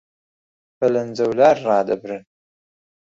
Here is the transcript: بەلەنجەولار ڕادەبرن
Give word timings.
بەلەنجەولار 0.79 1.55
ڕادەبرن 1.67 2.23